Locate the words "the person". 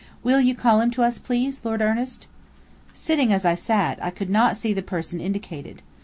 4.73-5.21